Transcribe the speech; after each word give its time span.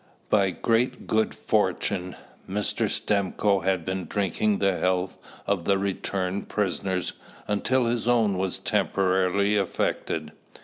By 0.31 0.49
great 0.49 1.05
good 1.05 1.35
fortune, 1.35 2.15
Mr. 2.49 2.89
Stimcoe 2.89 3.59
had 3.59 3.85
been 3.85 4.07
drinking 4.07 4.57
the 4.57 4.79
health 4.79 5.19
of 5.45 5.65
the 5.65 5.77
returned 5.77 6.49
prisoners 6.49 7.13
until 7.47 7.85
his 7.85 8.07
own 8.07 8.39
was 8.39 8.57
temporarily 8.57 9.55
affected. 9.57 10.31